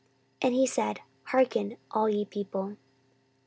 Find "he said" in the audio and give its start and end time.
0.55-1.01